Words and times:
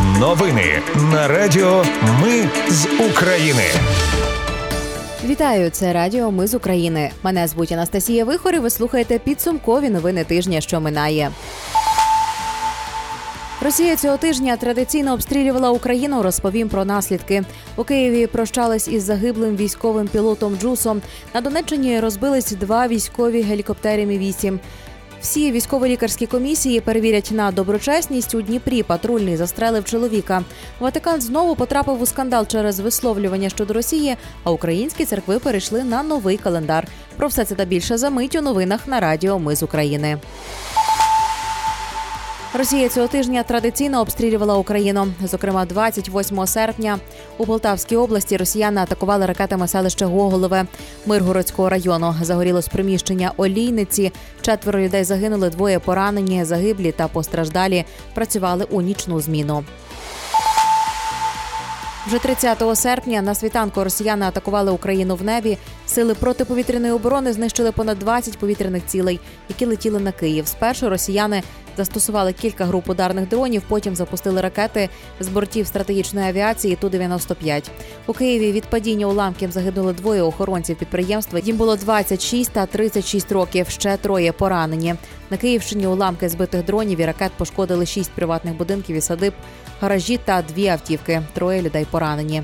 Новини 0.00 0.82
на 1.12 1.28
Радіо 1.28 1.84
Ми 2.22 2.48
з 2.68 2.86
України. 3.10 3.62
Вітаю, 5.24 5.70
це 5.70 5.92
Радіо 5.92 6.30
Ми 6.30 6.46
з 6.46 6.54
України. 6.54 7.10
Мене 7.22 7.48
звуть 7.48 7.72
Анастасія 7.72 8.24
Вихор 8.24 8.54
і 8.54 8.58
Ви 8.58 8.70
слухаєте 8.70 9.18
підсумкові 9.18 9.90
новини 9.90 10.24
тижня, 10.24 10.60
що 10.60 10.80
минає. 10.80 11.30
Росія 13.60 13.96
цього 13.96 14.16
тижня 14.16 14.56
традиційно 14.56 15.12
обстрілювала 15.12 15.70
Україну. 15.70 16.22
Розповім 16.22 16.68
про 16.68 16.84
наслідки. 16.84 17.42
У 17.76 17.84
Києві 17.84 18.26
прощались 18.26 18.88
із 18.88 19.02
загиблим 19.02 19.56
військовим 19.56 20.08
пілотом 20.08 20.56
Джусом. 20.56 21.02
На 21.34 21.40
Донеччині 21.40 22.00
розбились 22.00 22.52
два 22.52 22.88
військові 22.88 23.42
гелікоптери 23.42 24.06
Мі 24.06 24.18
8 24.18 24.60
всі 25.22 25.52
військово-лікарські 25.52 26.26
комісії 26.26 26.80
перевірять 26.80 27.30
на 27.32 27.50
доброчесність 27.50 28.34
у 28.34 28.42
Дніпрі. 28.42 28.82
Патрульний 28.82 29.36
застрелив 29.36 29.84
чоловіка. 29.84 30.42
Ватикан 30.80 31.20
знову 31.20 31.56
потрапив 31.56 32.02
у 32.02 32.06
скандал 32.06 32.46
через 32.46 32.80
висловлювання 32.80 33.48
щодо 33.48 33.74
Росії. 33.74 34.16
А 34.44 34.50
українські 34.50 35.04
церкви 35.04 35.38
перейшли 35.38 35.84
на 35.84 36.02
новий 36.02 36.36
календар. 36.36 36.88
Про 37.16 37.28
все 37.28 37.44
це 37.44 37.54
та 37.54 37.64
більше 37.64 37.98
за 37.98 38.10
мить 38.10 38.36
у 38.36 38.40
новинах 38.40 38.88
на 38.88 39.00
Радіо 39.00 39.38
Ми 39.38 39.56
з 39.56 39.62
України. 39.62 40.18
Росія 42.54 42.88
цього 42.88 43.08
тижня 43.08 43.42
традиційно 43.42 44.00
обстрілювала 44.00 44.56
Україну. 44.56 45.08
Зокрема, 45.24 45.64
28 45.64 46.46
серпня 46.46 46.98
у 47.38 47.46
Полтавській 47.46 47.96
області 47.96 48.36
росіяни 48.36 48.80
атакували 48.80 49.26
ракетами 49.26 49.68
селище 49.68 50.04
Гоголове 50.04 50.66
Миргородського 51.06 51.68
району. 51.68 52.14
Загорілось 52.22 52.68
приміщення 52.68 53.32
олійниці. 53.36 54.12
Четверо 54.40 54.80
людей 54.80 55.04
загинули, 55.04 55.50
двоє 55.50 55.78
поранені, 55.78 56.44
загиблі 56.44 56.92
та 56.92 57.08
постраждалі. 57.08 57.84
Працювали 58.14 58.66
у 58.70 58.80
нічну 58.80 59.20
зміну. 59.20 59.64
Вже 62.06 62.18
30 62.18 62.62
серпня 62.74 63.22
на 63.22 63.34
світанку 63.34 63.84
росіяни 63.84 64.26
атакували 64.26 64.70
Україну 64.70 65.16
в 65.16 65.22
небі. 65.22 65.58
Сили 65.92 66.14
протиповітряної 66.14 66.92
оборони 66.92 67.32
знищили 67.32 67.72
понад 67.72 67.98
20 67.98 68.38
повітряних 68.38 68.82
цілей, 68.86 69.20
які 69.48 69.66
летіли 69.66 70.00
на 70.00 70.12
Київ. 70.12 70.46
Спершу 70.46 70.88
росіяни 70.88 71.42
застосували 71.76 72.32
кілька 72.32 72.64
груп 72.64 72.88
ударних 72.88 73.28
дронів. 73.28 73.62
Потім 73.68 73.96
запустили 73.96 74.40
ракети 74.40 74.88
з 75.20 75.28
бортів 75.28 75.66
стратегічної 75.66 76.28
авіації 76.28 76.76
ту 76.76 76.88
95 76.88 77.70
У 78.06 78.12
Києві 78.12 78.52
від 78.52 78.64
падіння 78.64 79.06
уламків 79.06 79.50
загинули 79.50 79.92
двоє 79.92 80.22
охоронців 80.22 80.76
підприємства. 80.76 81.38
Їм 81.38 81.56
було 81.56 81.76
26 81.76 82.52
та 82.52 82.66
36 82.66 83.32
років. 83.32 83.68
Ще 83.68 83.96
троє 83.96 84.32
поранені. 84.32 84.94
На 85.30 85.36
Київщині 85.36 85.86
уламки 85.86 86.28
збитих 86.28 86.64
дронів 86.64 87.00
і 87.00 87.06
ракет 87.06 87.32
пошкодили 87.36 87.86
шість 87.86 88.10
приватних 88.10 88.54
будинків 88.54 88.96
і 88.96 89.00
садиб, 89.00 89.32
гаражі 89.80 90.20
та 90.24 90.42
дві 90.42 90.68
автівки. 90.68 91.22
Троє 91.34 91.62
людей 91.62 91.86
поранені. 91.90 92.42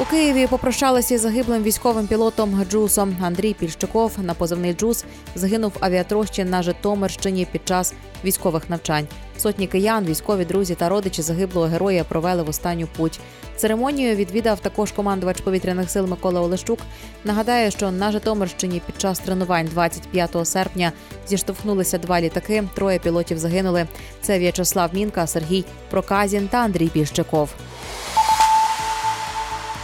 У 0.00 0.04
Києві 0.04 0.46
попрощалися 0.46 1.18
з 1.18 1.20
загиблим 1.20 1.62
військовим 1.62 2.06
пілотом 2.06 2.64
Джусом. 2.70 3.16
Андрій 3.22 3.54
Пільщиков 3.54 4.12
на 4.22 4.34
позивний 4.34 4.74
Джус 4.74 5.04
загинув 5.34 5.72
авіатрощі 5.80 6.44
на 6.44 6.62
Житомирщині 6.62 7.46
під 7.52 7.68
час 7.68 7.94
військових 8.24 8.70
навчань. 8.70 9.06
Сотні 9.38 9.66
киян, 9.66 10.04
військові 10.04 10.44
друзі 10.44 10.74
та 10.74 10.88
родичі 10.88 11.22
загиблого 11.22 11.66
героя 11.66 12.04
провели 12.04 12.42
в 12.42 12.48
останню 12.48 12.86
путь. 12.96 13.20
Церемонію 13.56 14.16
відвідав 14.16 14.60
також 14.60 14.92
командувач 14.92 15.40
повітряних 15.40 15.90
сил 15.90 16.06
Микола 16.06 16.40
Олещук. 16.40 16.78
Нагадаю, 17.24 17.70
що 17.70 17.90
на 17.90 18.12
Житомирщині 18.12 18.82
під 18.86 19.00
час 19.00 19.18
тренувань 19.18 19.66
25 19.66 20.36
серпня 20.44 20.92
зіштовхнулися 21.28 21.98
два 21.98 22.20
літаки. 22.20 22.64
Троє 22.74 22.98
пілотів 22.98 23.38
загинули. 23.38 23.86
Це 24.20 24.38
В'ячеслав 24.38 24.90
Мінка, 24.92 25.26
Сергій 25.26 25.64
Проказін 25.90 26.48
та 26.48 26.58
Андрій 26.58 26.88
Пільщиков. 26.88 27.54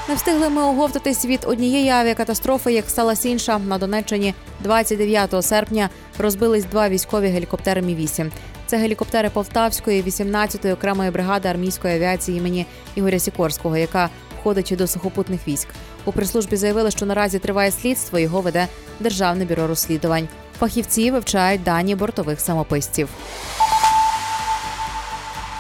Не 0.09 0.15
встигли 0.15 0.49
ми 0.49 0.63
оговтатись 0.63 1.25
від 1.25 1.45
однієї 1.47 1.89
авіакатастрофи, 1.89 2.73
як 2.73 2.91
сталася 2.91 3.29
інша 3.29 3.59
на 3.59 3.79
Донеччині 3.79 4.35
29 4.61 5.45
серпня. 5.45 5.89
Розбились 6.19 6.65
два 6.65 6.89
військові 6.89 7.27
гелікоптери 7.29 7.83
Мі 7.83 7.95
8 7.95 8.33
Це 8.67 8.77
гелікоптери 8.77 9.31
Полтавської, 9.31 10.03
18-ї 10.03 10.73
окремої 10.73 11.11
бригади 11.11 11.49
армійської 11.49 11.95
авіації 11.95 12.39
імені 12.39 12.67
Ігоря 12.95 13.19
Сікорського, 13.19 13.77
яка 13.77 14.11
входить 14.41 14.75
до 14.79 14.87
сухопутних 14.87 15.49
військ. 15.49 15.69
У 16.05 16.13
прислужбі 16.13 16.57
заявили, 16.57 16.91
що 16.91 17.07
наразі 17.07 17.39
триває 17.39 17.71
слідство. 17.71 18.19
Його 18.19 18.41
веде 18.41 18.69
державне 19.01 19.45
бюро 19.45 19.67
розслідувань. 19.67 20.29
Фахівці 20.59 21.11
вивчають 21.11 21.63
дані 21.63 21.95
бортових 21.95 22.41
самописців. 22.41 23.09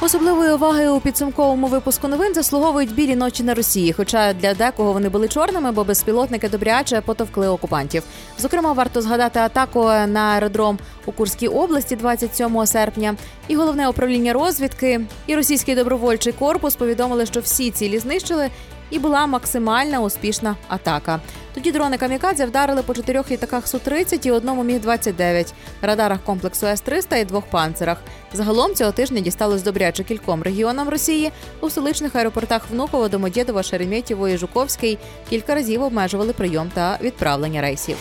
Особливої 0.03 0.53
уваги 0.53 0.89
у 0.89 1.01
підсумковому 1.01 1.67
випуску 1.67 2.09
новин 2.09 2.35
заслуговують 2.35 2.95
білі 2.95 3.17
ночі 3.17 3.43
на 3.43 3.55
Росії. 3.55 3.93
Хоча 3.93 4.33
для 4.33 4.55
декого 4.55 4.93
вони 4.93 5.09
були 5.09 5.29
чорними, 5.29 5.73
бо 5.73 5.85
безпілотники 5.85 6.49
добряче 6.49 7.01
потовкли 7.01 7.49
окупантів. 7.49 8.03
Зокрема, 8.39 8.73
варто 8.73 9.03
згадати 9.03 9.39
атаку 9.39 9.85
на 9.85 10.21
аеродром 10.35 10.79
у 11.07 11.13
Курській 11.13 11.49
області 11.49 11.97
27 11.97 12.67
серпня. 12.67 13.15
І 13.49 13.57
головне 13.57 13.89
управління 13.89 14.33
розвідки 14.33 15.01
і 15.27 15.37
російський 15.37 15.75
добровольчий 15.75 16.33
корпус 16.33 16.77
повідомили, 16.77 17.27
що 17.27 17.41
всі 17.41 17.71
цілі 17.71 17.99
знищили, 17.99 18.51
і 18.93 18.99
була 18.99 19.27
максимальна 19.27 20.01
успішна 20.01 20.57
атака. 20.69 21.21
Тоді 21.55 21.73
дрони 21.73 21.99
камікадзе 21.99 22.47
вдарили 22.47 22.83
по 22.83 22.95
чотирьох 22.95 23.31
літаках 23.31 23.69
су 23.69 23.79
30 23.79 24.27
і 24.27 24.31
одному 24.31 24.65
міг 24.65 24.81
29 24.81 25.55
радарах 25.83 26.19
комплексу 26.25 26.67
С-300 26.67 27.17
і 27.17 27.25
двох 27.25 27.47
панцерах. 27.47 27.99
Загалом 28.33 28.75
цього 28.75 28.93
тижня 28.93 29.21
дісталось 29.21 29.63
добряче 29.63 30.05
кільком 30.05 30.43
регіонам 30.43 30.89
Росії 30.89 31.33
у 31.61 31.71
столичних 31.71 32.17
аеропортах 32.17 32.63
Внуково, 32.71 33.09
Домодєдова, 33.09 33.63
Шереметьєво 33.63 34.29
і 34.29 34.37
Жуковський 34.37 34.99
кілька 35.31 35.55
разів 35.55 35.83
обмежували 35.83 36.33
прийом 36.33 36.71
та 36.75 36.99
відправлення 37.03 37.61
рейсів. 37.61 37.97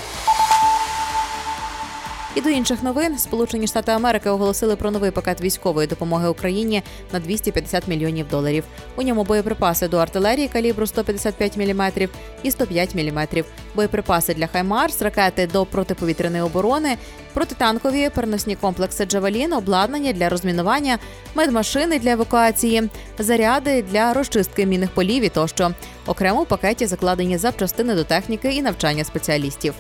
І 2.35 2.41
до 2.41 2.49
інших 2.49 2.83
новин 2.83 3.17
Сполучені 3.17 3.67
Штати 3.67 3.91
Америки 3.91 4.29
оголосили 4.29 4.75
про 4.75 4.91
новий 4.91 5.11
пакет 5.11 5.41
військової 5.41 5.87
допомоги 5.87 6.29
Україні 6.29 6.83
на 7.13 7.19
250 7.19 7.87
мільйонів 7.87 8.27
доларів. 8.27 8.63
У 8.95 9.01
ньому 9.01 9.23
боєприпаси 9.23 9.87
до 9.87 9.97
артилерії 9.97 10.47
калібру 10.47 10.87
155 10.87 11.57
мм 11.57 11.91
і 12.43 12.51
105 12.51 12.95
мм, 12.95 13.27
боєприпаси 13.75 14.33
для 14.33 14.47
Хаймарс, 14.47 15.01
ракети 15.01 15.47
до 15.47 15.65
протиповітряної 15.65 16.43
оборони, 16.43 16.97
протитанкові 17.33 18.09
переносні 18.09 18.55
комплекси 18.55 19.05
Джавелін, 19.05 19.53
обладнання 19.53 20.13
для 20.13 20.29
розмінування, 20.29 20.97
медмашини 21.35 21.99
для 21.99 22.11
евакуації, 22.11 22.89
заряди 23.19 23.81
для 23.81 24.13
розчистки 24.13 24.65
мінних 24.65 24.89
полів 24.89 25.23
і 25.23 25.29
тощо. 25.29 25.71
Окремо 26.05 26.43
в 26.43 26.47
пакеті 26.47 26.85
закладені 26.85 27.37
запчастини 27.37 27.95
до 27.95 28.03
техніки 28.03 28.53
і 28.53 28.61
навчання 28.61 29.03
спеціалістів. 29.03 29.73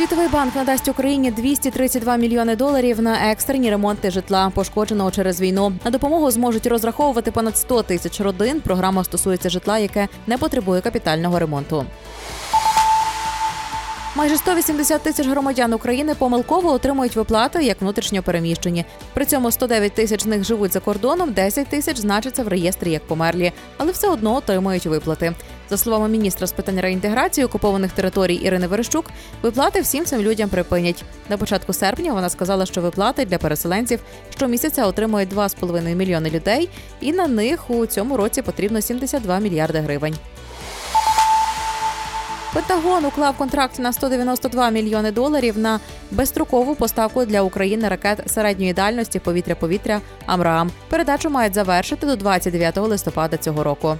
Світовий 0.00 0.28
банк 0.28 0.56
надасть 0.56 0.88
Україні 0.88 1.30
232 1.30 2.16
мільйони 2.16 2.56
доларів 2.56 3.02
на 3.02 3.30
екстрені 3.30 3.70
ремонти 3.70 4.10
житла, 4.10 4.52
пошкодженого 4.54 5.10
через 5.10 5.40
війну. 5.40 5.72
На 5.84 5.90
допомогу 5.90 6.30
зможуть 6.30 6.66
розраховувати 6.66 7.30
понад 7.30 7.56
100 7.56 7.82
тисяч 7.82 8.20
родин. 8.20 8.60
Програма 8.60 9.04
стосується 9.04 9.48
житла, 9.50 9.78
яке 9.78 10.08
не 10.26 10.38
потребує 10.38 10.80
капітального 10.80 11.38
ремонту. 11.38 11.84
Майже 14.16 14.36
180 14.36 15.02
тисяч 15.02 15.26
громадян 15.26 15.72
України 15.72 16.14
помилково 16.14 16.72
отримують 16.72 17.16
виплати 17.16 17.64
як 17.64 17.80
внутрішньо 17.80 18.22
переміщені. 18.22 18.84
При 19.14 19.24
цьому 19.26 19.50
109 19.50 19.92
тисяч 19.92 20.22
з 20.22 20.26
них 20.26 20.44
живуть 20.44 20.72
за 20.72 20.80
кордоном, 20.80 21.32
10 21.32 21.66
тисяч 21.66 21.96
значаться 21.96 22.42
в 22.42 22.48
реєстрі 22.48 22.90
як 22.90 23.06
померлі, 23.06 23.52
але 23.78 23.92
все 23.92 24.08
одно 24.08 24.34
отримують 24.34 24.86
виплати. 24.86 25.32
За 25.70 25.76
словами 25.76 26.08
міністра 26.08 26.46
з 26.46 26.52
питань 26.52 26.80
реінтеграції 26.80 27.44
окупованих 27.44 27.92
територій 27.92 28.34
Ірини 28.34 28.66
Верещук, 28.66 29.10
виплати 29.42 29.80
всім 29.80 30.04
цим 30.04 30.20
людям 30.20 30.48
припинять. 30.48 31.04
На 31.28 31.36
початку 31.36 31.72
серпня 31.72 32.12
вона 32.12 32.28
сказала, 32.28 32.66
що 32.66 32.80
виплати 32.80 33.24
для 33.24 33.38
переселенців 33.38 34.00
щомісяця 34.30 34.86
отримують 34.86 35.34
2,5 35.34 35.94
мільйони 35.94 36.30
людей, 36.30 36.68
і 37.00 37.12
на 37.12 37.26
них 37.26 37.70
у 37.70 37.86
цьому 37.86 38.16
році 38.16 38.42
потрібно 38.42 38.80
72 38.80 39.38
мільярди 39.38 39.78
гривень. 39.78 40.14
Пентагон 42.54 43.04
уклав 43.04 43.36
контракт 43.36 43.78
на 43.78 43.92
192 43.92 44.70
мільйони 44.70 45.12
доларів 45.12 45.58
на 45.58 45.80
безстрокову 46.10 46.74
поставку 46.74 47.24
для 47.24 47.42
України 47.42 47.88
ракет 47.88 48.22
середньої 48.26 48.72
дальності 48.72 49.18
повітря-повітря 49.18 50.00
Амрам. 50.26 50.70
Передачу 50.88 51.30
мають 51.30 51.54
завершити 51.54 52.06
до 52.06 52.16
29 52.16 52.76
листопада 52.76 53.36
цього 53.36 53.64
року. 53.64 53.96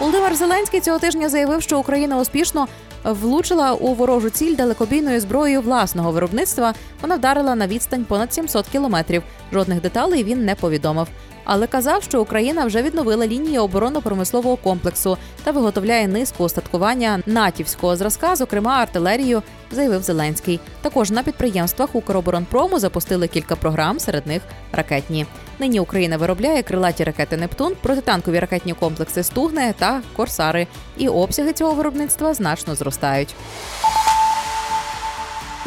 Володимир 0.00 0.34
Зеленський 0.34 0.80
цього 0.80 0.98
тижня 0.98 1.28
заявив, 1.28 1.62
що 1.62 1.78
Україна 1.78 2.18
успішно 2.18 2.68
влучила 3.04 3.72
у 3.72 3.94
ворожу 3.94 4.30
ціль 4.30 4.56
далекобійною 4.56 5.20
зброєю 5.20 5.60
власного 5.60 6.12
виробництва. 6.12 6.74
Вона 7.02 7.16
вдарила 7.16 7.54
на 7.54 7.66
відстань 7.66 8.04
понад 8.04 8.34
700 8.34 8.66
кілометрів. 8.66 9.22
Жодних 9.52 9.80
деталей 9.80 10.24
він 10.24 10.44
не 10.44 10.54
повідомив. 10.54 11.08
Але 11.48 11.66
казав, 11.66 12.02
що 12.02 12.22
Україна 12.22 12.64
вже 12.64 12.82
відновила 12.82 13.26
лінії 13.26 13.58
оборонно-промислового 13.58 14.56
комплексу 14.56 15.16
та 15.44 15.50
виготовляє 15.50 16.08
низку 16.08 16.44
устаткування 16.44 17.22
натівського 17.26 17.96
зразка, 17.96 18.36
зокрема 18.36 18.76
артилерію, 18.76 19.42
заявив 19.70 20.02
Зеленський. 20.02 20.60
Також 20.82 21.10
на 21.10 21.22
підприємствах 21.22 21.94
Укроборонпрому 21.94 22.78
запустили 22.78 23.28
кілька 23.28 23.56
програм, 23.56 24.00
серед 24.00 24.26
них 24.26 24.42
ракетні. 24.72 25.26
Нині 25.58 25.80
Україна 25.80 26.16
виробляє 26.16 26.62
крилаті 26.62 27.04
ракети 27.04 27.36
Нептун, 27.36 27.74
протитанкові 27.82 28.38
ракетні 28.38 28.72
комплекси 28.72 29.22
Стугне 29.22 29.74
та 29.78 30.02
Корсари. 30.16 30.66
І 30.96 31.08
обсяги 31.08 31.52
цього 31.52 31.72
виробництва 31.74 32.34
значно 32.34 32.74
зростають. 32.74 33.34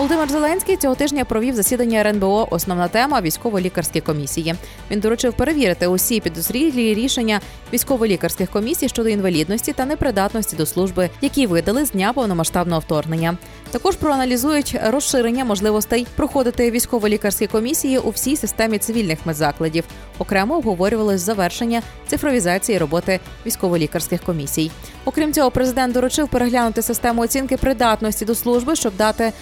Володимир 0.01 0.29
Зеленський 0.29 0.77
цього 0.77 0.95
тижня 0.95 1.25
провів 1.25 1.55
засідання 1.55 1.99
РНБО. 1.99 2.47
Основна 2.51 2.87
тема 2.87 3.21
військово-лікарські 3.21 4.01
комісії. 4.01 4.55
Він 4.91 4.99
доручив 4.99 5.33
перевірити 5.33 5.87
усі 5.87 6.19
підозрілі 6.19 6.93
рішення 6.93 7.41
військово-лікарських 7.73 8.49
комісій 8.49 8.89
щодо 8.89 9.09
інвалідності 9.09 9.73
та 9.73 9.85
непридатності 9.85 10.55
до 10.55 10.65
служби, 10.65 11.09
які 11.21 11.47
видали 11.47 11.85
з 11.85 11.91
дня 11.91 12.13
повномасштабного 12.13 12.79
вторгнення. 12.79 13.37
Також 13.71 13.95
проаналізують 13.95 14.79
розширення 14.83 15.45
можливостей 15.45 16.07
проходити 16.15 16.71
військово-лікарські 16.71 17.47
комісії 17.47 17.97
у 17.97 18.09
всій 18.09 18.35
системі 18.35 18.77
цивільних 18.77 19.19
медзакладів. 19.25 19.83
Окремо 20.19 20.57
обговорювали 20.57 21.17
завершення 21.17 21.81
цифровізації 22.07 22.77
роботи 22.77 23.19
військово-лікарських 23.45 24.23
комісій. 24.23 24.71
Окрім 25.05 25.33
цього, 25.33 25.51
президент 25.51 25.93
доручив 25.93 26.27
переглянути 26.27 26.81
систему 26.81 27.21
оцінки 27.21 27.57
придатності 27.57 28.25
до 28.25 28.35
служби, 28.35 28.75
щоб 28.75 28.95
дати 28.97 29.33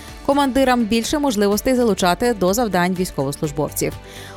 командирам 0.50 0.86
більше 0.86 1.20
можливостей 1.20 1.76
залучати 1.76 2.34
до 2.34 2.54
завдань 2.54 2.96
військовослужбовців. 3.00 3.94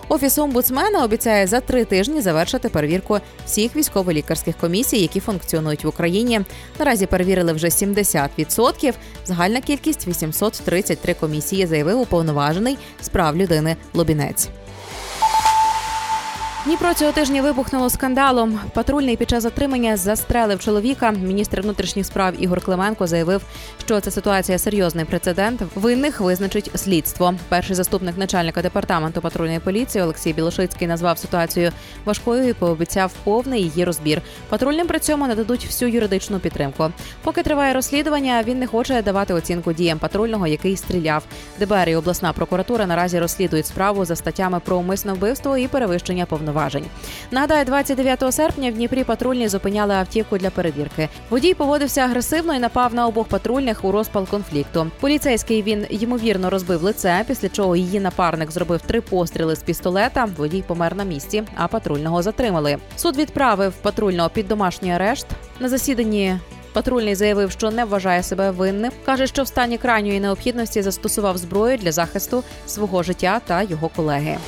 Офіс 0.09 0.39
омбудсмена 0.39 1.05
обіцяє 1.05 1.47
за 1.47 1.61
три 1.61 1.85
тижні 1.85 2.21
завершити 2.21 2.69
перевірку 2.69 3.19
всіх 3.47 3.77
військово-лікарських 3.77 4.57
комісій, 4.57 5.01
які 5.01 5.21
функціонують 5.21 5.85
в 5.85 5.89
Україні. 5.89 6.41
Наразі 6.79 7.07
перевірили 7.07 7.53
вже 7.53 7.67
70%. 7.67 8.95
Загальна 9.25 9.61
кількість 9.61 10.09
833 10.09 11.15
комісії, 11.15 11.67
заявив 11.67 12.01
уповноважений 12.01 12.79
з 13.03 13.09
прав 13.09 13.37
людини 13.37 13.77
Лобінець. 13.95 14.49
Дніпро 16.65 16.95
цього 16.95 17.13
тижня 17.13 17.43
вибухнуло 17.43 17.91
скандалом. 17.91 18.61
Патрульний 18.75 19.17
під 19.17 19.31
час 19.31 19.43
затримання 19.43 19.97
застрелив 19.97 20.61
чоловіка. 20.61 21.11
Міністр 21.11 21.61
внутрішніх 21.61 22.07
справ 22.07 22.35
Ігор 22.39 22.61
Клименко 22.61 23.07
заявив, 23.07 23.43
що 23.85 24.01
ця 24.01 24.11
ситуація 24.11 24.59
серйозний 24.59 25.05
прецедент. 25.05 25.63
Винних 25.75 26.21
визначить 26.21 26.71
слідство. 26.75 27.35
Перший 27.49 27.77
заступник 27.77 28.19
начальника 28.19 28.63
департаменту 28.63 29.21
патрульної 29.21 29.59
поліції 29.59 30.05
Олексій 30.05 30.33
Білошицький 30.33 30.89
назвав 30.89 31.19
ситуацію 31.19 31.73
важкою 32.05 32.49
і 32.49 32.53
пообіцяв 32.53 33.13
повний 33.25 33.63
її 33.63 33.85
розбір. 33.85 34.23
Патрульним 34.49 34.87
при 34.87 34.99
цьому 34.99 35.27
нададуть 35.27 35.67
всю 35.67 35.91
юридичну 35.91 36.39
підтримку. 36.39 36.91
Поки 37.23 37.43
триває 37.43 37.75
розслідування, 37.75 38.43
він 38.47 38.59
не 38.59 38.67
хоче 38.67 39.03
давати 39.03 39.35
оцінку 39.35 39.73
діям 39.73 39.99
патрульного, 39.99 40.47
який 40.47 40.77
стріляв. 40.77 41.25
ДБР 41.59 41.89
і 41.89 41.97
обласна 41.97 42.33
прокуратура 42.33 42.87
наразі 42.87 43.19
розслідують 43.19 43.67
справу 43.67 44.05
за 44.05 44.17
статтями 44.17 44.61
про 44.61 44.77
умисне 44.77 45.13
вбивство 45.13 45.57
і 45.57 45.69
перевищення 45.69 46.27
повноважень 46.27 46.52
повноважень. 46.53 46.85
Нагадаю, 47.31 47.65
29 47.65 48.35
серпня 48.35 48.71
в 48.71 48.75
Дніпрі 48.75 49.05
патрульні 49.05 49.49
зупиняли 49.49 49.95
автівку 49.95 50.39
для 50.39 50.51
перевірки. 50.51 51.09
Водій 51.31 51.55
поводився 51.55 52.01
агресивно 52.01 52.55
і 52.55 52.59
напав 52.59 52.95
на 52.95 53.07
обох 53.07 53.29
патрульних 53.29 53.85
у 53.85 53.93
розпал 53.93 54.27
конфлікту. 54.27 54.87
Поліцейський 55.01 55.63
він 55.63 55.87
ймовірно 55.91 56.51
розбив 56.51 56.83
лице, 56.83 57.25
після 57.29 57.49
чого 57.49 57.77
її 57.77 58.01
напарник 58.01 58.51
зробив 58.51 58.81
три 58.81 59.01
постріли 59.01 59.57
з 59.57 59.63
пістолета. 59.63 60.29
Водій 60.37 60.65
помер 60.67 60.97
на 60.97 61.05
місці, 61.05 61.43
а 61.57 61.69
патрульного 61.69 62.23
затримали. 62.23 62.79
Суд 62.97 63.17
відправив 63.17 63.73
патрульного 63.73 64.31
під 64.31 64.49
домашній 64.49 64.93
арешт 64.93 65.27
на 65.61 65.69
засіданні. 65.69 66.39
Патрульний 66.73 67.15
заявив, 67.15 67.51
що 67.51 67.71
не 67.71 67.85
вважає 67.85 68.23
себе 68.23 68.51
винним. 68.51 68.93
каже, 69.05 69.27
що 69.27 69.43
в 69.43 69.47
стані 69.47 69.79
крайньої 69.79 70.21
необхідності 70.21 70.83
застосував 70.83 71.39
зброю 71.39 71.77
для 71.77 71.93
захисту 71.93 72.45
свого 72.67 73.03
життя 73.03 73.41
та 73.47 73.63
його 73.63 73.89
колеги. 73.89 74.39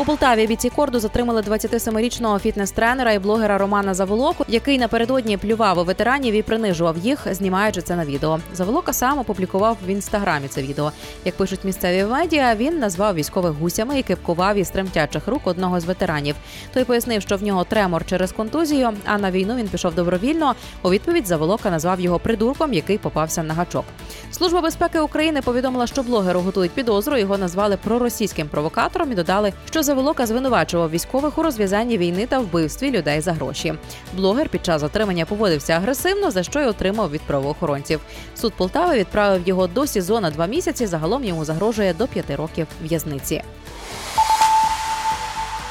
У 0.00 0.04
Полтаві 0.04 0.46
бійці 0.46 0.70
корду 0.70 1.00
затримали 1.00 1.40
27-річного 1.40 2.38
фітнес-тренера 2.38 3.12
і 3.12 3.18
блогера 3.18 3.58
Романа 3.58 3.94
Заволоку, 3.94 4.44
який 4.48 4.78
напередодні 4.78 5.36
плював 5.36 5.78
у 5.78 5.84
ветеранів 5.84 6.34
і 6.34 6.42
принижував 6.42 6.98
їх, 6.98 7.26
знімаючи 7.30 7.82
це 7.82 7.96
на 7.96 8.04
відео. 8.04 8.40
Заволока 8.52 8.92
сам 8.92 9.18
опублікував 9.18 9.76
в 9.86 9.90
інстаграмі 9.90 10.48
це 10.48 10.62
відео. 10.62 10.92
Як 11.24 11.36
пишуть 11.36 11.64
місцеві 11.64 12.04
медіа, 12.04 12.54
він 12.54 12.78
назвав 12.78 13.14
військових 13.14 13.52
гусями 13.52 13.98
і 13.98 14.02
кипкував 14.02 14.56
із 14.56 14.70
тремтячих 14.70 15.28
рук 15.28 15.46
одного 15.46 15.80
з 15.80 15.84
ветеранів. 15.84 16.34
Той 16.74 16.84
пояснив, 16.84 17.22
що 17.22 17.36
в 17.36 17.42
нього 17.42 17.64
тремор 17.64 18.06
через 18.06 18.32
контузію, 18.32 18.90
а 19.06 19.18
на 19.18 19.30
війну 19.30 19.56
він 19.56 19.68
пішов 19.68 19.94
добровільно. 19.94 20.54
У 20.82 20.90
відповідь 20.90 21.26
Заволока 21.26 21.70
назвав 21.70 22.00
його 22.00 22.18
придурком, 22.18 22.72
який 22.72 22.98
попався 22.98 23.42
на 23.42 23.54
гачок. 23.54 23.84
Служба 24.30 24.60
безпеки 24.60 25.00
України 25.00 25.42
повідомила, 25.42 25.86
що 25.86 26.02
блогеру 26.02 26.40
готують 26.40 26.72
підозру. 26.72 27.16
Його 27.16 27.38
назвали 27.38 27.76
проросійським 27.76 28.48
провокатором 28.48 29.12
і 29.12 29.14
додали, 29.14 29.52
що 29.70 29.82
Заволока 29.88 30.26
звинувачував 30.26 30.90
військових 30.90 31.38
у 31.38 31.42
розв'язанні 31.42 31.98
війни 31.98 32.26
та 32.26 32.38
вбивстві 32.38 32.90
людей 32.90 33.20
за 33.20 33.32
гроші. 33.32 33.74
Блогер 34.14 34.48
під 34.48 34.64
час 34.64 34.80
затримання 34.80 35.24
поводився 35.24 35.72
агресивно, 35.72 36.30
за 36.30 36.42
що 36.42 36.60
й 36.60 36.64
отримав 36.64 37.10
від 37.10 37.20
правоохоронців. 37.20 38.00
Суд 38.34 38.52
Полтави 38.56 38.98
відправив 38.98 39.48
його 39.48 39.66
до 39.66 39.86
СІЗО 39.86 40.20
на 40.20 40.30
два 40.30 40.46
місяці. 40.46 40.86
Загалом 40.86 41.24
йому 41.24 41.44
загрожує 41.44 41.94
до 41.94 42.06
п'яти 42.06 42.36
років 42.36 42.66
в'язниці. 42.82 43.42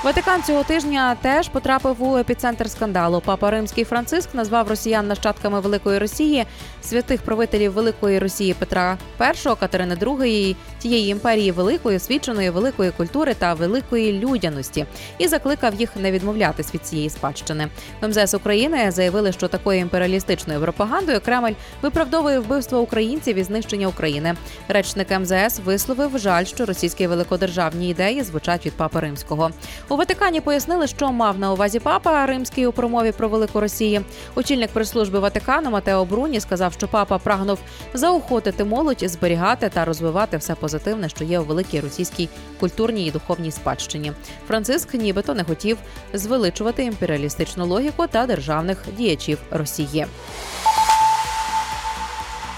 Ватикан 0.03 0.43
цього 0.43 0.63
тижня 0.63 1.15
теж 1.21 1.49
потрапив 1.49 2.03
у 2.03 2.17
епіцентр 2.17 2.69
скандалу. 2.69 3.21
Папа 3.25 3.51
Римський 3.51 3.83
Франциск 3.83 4.29
назвав 4.33 4.67
росіян 4.67 5.07
нащадками 5.07 5.59
Великої 5.59 5.99
Росії, 5.99 6.45
святих 6.81 7.21
правителів 7.21 7.73
Великої 7.73 8.19
Росії 8.19 8.53
Петра 8.53 8.97
І, 9.45 9.55
Катерини 9.59 9.95
II, 9.95 10.55
тієї 10.79 11.09
імперії 11.09 11.51
великої, 11.51 11.97
освіченої 11.97 12.49
великої 12.49 12.91
культури 12.91 13.33
та 13.33 13.53
великої 13.53 14.19
людяності, 14.19 14.85
і 15.17 15.27
закликав 15.27 15.75
їх 15.75 15.95
не 15.95 16.11
відмовлятись 16.11 16.73
від 16.73 16.85
цієї 16.85 17.09
спадщини. 17.09 17.67
В 18.01 18.07
МЗС 18.07 18.33
України 18.33 18.91
заявили, 18.91 19.31
що 19.31 19.47
такою 19.47 19.79
імперіалістичною 19.79 20.61
пропагандою 20.61 21.21
Кремль 21.21 21.53
виправдовує 21.81 22.39
вбивство 22.39 22.79
українців 22.79 23.37
і 23.37 23.43
знищення 23.43 23.87
України. 23.87 24.35
Речник 24.67 25.19
МЗС 25.19 25.59
висловив 25.65 26.17
жаль, 26.17 26.45
що 26.45 26.65
російські 26.65 27.07
великодержавні 27.07 27.89
ідеї 27.89 28.23
звучать 28.23 28.65
від 28.65 28.73
папи 28.73 28.99
римського. 28.99 29.51
У 29.89 29.95
Ватикані 29.95 30.41
пояснили, 30.41 30.87
що 30.87 31.11
мав 31.11 31.39
на 31.39 31.53
увазі 31.53 31.79
папа 31.79 32.25
римський 32.25 32.67
у 32.67 32.71
промові 32.71 33.11
про 33.11 33.29
велику 33.29 33.59
Росію. 33.59 34.03
Очільник 34.35 34.69
прес-служби 34.69 35.19
Ватикану 35.19 35.69
Матео 35.69 36.05
Бруні 36.05 36.39
сказав, 36.39 36.73
що 36.73 36.87
папа 36.87 37.17
прагнув 37.17 37.59
заохотити 37.93 38.63
молодь, 38.63 39.03
зберігати 39.09 39.69
та 39.69 39.85
розвивати 39.85 40.37
все 40.37 40.55
позитивне, 40.55 41.09
що 41.09 41.23
є 41.23 41.39
у 41.39 41.43
великій 41.43 41.79
російській 41.79 42.29
культурній 42.59 43.05
і 43.05 43.11
духовній 43.11 43.51
спадщині. 43.51 44.11
Франциск 44.47 44.93
нібито 44.93 45.33
не 45.33 45.43
хотів 45.43 45.77
звеличувати 46.13 46.83
імперіалістичну 46.83 47.65
логіку 47.65 48.07
та 48.07 48.25
державних 48.25 48.85
діячів 48.97 49.37
Росії. 49.51 50.05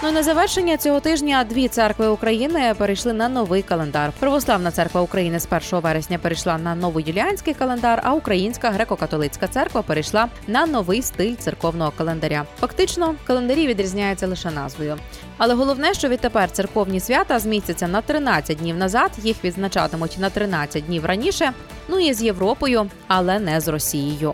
Ну 0.04 0.12
на 0.12 0.24
завершення 0.24 0.78
цього 0.78 1.00
тижня 1.00 1.44
дві 1.50 1.68
церкви 1.68 2.08
України 2.08 2.76
перейшли 2.78 3.14
на 3.14 3.30
новий 3.30 3.62
календар. 3.62 4.12
Православна 4.20 4.72
церква 4.72 5.02
України 5.02 5.40
з 5.40 5.48
1 5.72 5.80
вересня 5.82 6.18
перейшла 6.18 6.58
на 6.58 6.76
новоюліанський 6.76 7.54
календар, 7.54 8.02
а 8.04 8.14
Українська 8.14 8.72
греко-католицька 8.72 9.48
церква 9.48 9.82
перейшла 9.82 10.28
на 10.48 10.66
новий 10.66 11.02
стиль 11.02 11.36
церковного 11.36 11.92
календаря. 11.98 12.46
Фактично, 12.60 13.16
календарі 13.28 13.68
відрізняються 13.68 14.28
лише 14.28 14.52
назвою. 14.52 14.98
Але 15.38 15.54
головне, 15.54 15.94
що 15.94 16.08
відтепер 16.08 16.52
церковні 16.52 17.00
свята 17.00 17.40
змістяться 17.40 17.88
на 17.88 18.02
13 18.02 18.58
днів 18.58 18.78
назад. 18.78 19.12
Їх 19.24 19.44
відзначатимуть 19.44 20.18
на 20.20 20.30
13 20.30 20.86
днів 20.86 21.06
раніше. 21.06 21.52
Ну 21.88 22.00
і 22.00 22.14
з 22.14 22.24
Європою, 22.24 22.90
але 23.08 23.40
не 23.40 23.62
з 23.62 23.68
Росією. 23.68 24.34